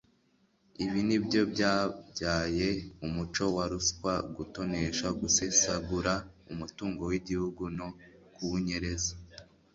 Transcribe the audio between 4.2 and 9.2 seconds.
gutonesha, gusesagura umutungo w'igihugu no kuwunyereza.